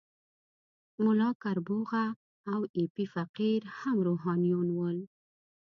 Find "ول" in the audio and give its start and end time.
4.77-4.97